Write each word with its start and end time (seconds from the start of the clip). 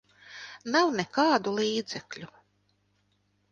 Nav 0.75 0.89
nekādu 1.01 1.55
līdzekļu. 1.59 2.33